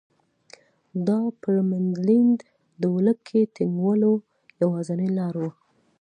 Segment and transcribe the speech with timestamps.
[1.07, 2.37] دا پر منډلینډ
[2.81, 4.11] د ولکې ټینګولو
[4.61, 5.51] یوازینۍ لاره وه.